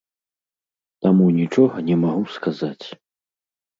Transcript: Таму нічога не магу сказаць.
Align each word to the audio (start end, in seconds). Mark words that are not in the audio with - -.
Таму 1.05 1.25
нічога 1.39 1.75
не 1.91 1.95
магу 2.07 2.23
сказаць. 2.39 2.85